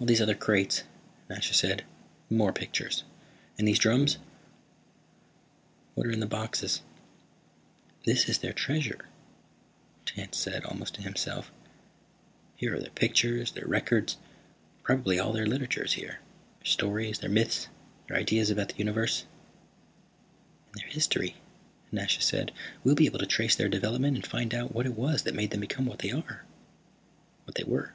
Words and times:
"All 0.00 0.06
these 0.06 0.20
other 0.20 0.34
crates," 0.34 0.82
Nasha 1.30 1.54
said. 1.54 1.82
"More 2.28 2.52
pictures. 2.52 3.04
And 3.56 3.66
these 3.66 3.78
drums. 3.78 4.18
What 5.94 6.06
are 6.06 6.10
in 6.10 6.20
the 6.20 6.26
boxes?" 6.26 6.82
"This 8.04 8.28
is 8.28 8.36
their 8.36 8.52
treasure," 8.52 9.06
Tance 10.04 10.36
said, 10.36 10.62
almost 10.66 10.96
to 10.96 11.02
himself. 11.02 11.50
"Here 12.54 12.74
are 12.76 12.80
their 12.80 12.90
pictures, 12.90 13.52
their 13.52 13.66
records. 13.66 14.18
Probably 14.82 15.18
all 15.18 15.32
their 15.32 15.46
literature 15.46 15.86
is 15.86 15.94
here, 15.94 16.20
their 16.58 16.66
stories, 16.66 17.20
their 17.20 17.30
myths, 17.30 17.68
their 18.06 18.18
ideas 18.18 18.50
about 18.50 18.68
the 18.68 18.76
universe." 18.78 19.24
"And 20.66 20.82
their 20.82 20.88
history," 20.90 21.36
Nasha 21.90 22.20
said. 22.20 22.52
"We'll 22.82 22.94
be 22.94 23.06
able 23.06 23.20
to 23.20 23.26
trace 23.26 23.56
their 23.56 23.70
development 23.70 24.18
and 24.18 24.26
find 24.26 24.52
out 24.52 24.74
what 24.74 24.84
it 24.84 24.98
was 24.98 25.22
that 25.22 25.34
made 25.34 25.50
them 25.50 25.60
become 25.60 25.86
what 25.86 26.00
they 26.00 26.12
were." 27.64 27.94